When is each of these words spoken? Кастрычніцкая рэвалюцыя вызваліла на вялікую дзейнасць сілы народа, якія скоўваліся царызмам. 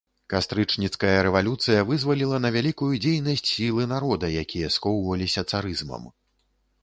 Кастрычніцкая 0.33 1.17
рэвалюцыя 1.27 1.83
вызваліла 1.89 2.39
на 2.45 2.49
вялікую 2.55 2.89
дзейнасць 3.05 3.45
сілы 3.51 3.83
народа, 3.93 4.25
якія 4.45 4.67
скоўваліся 4.77 5.41
царызмам. 5.53 6.03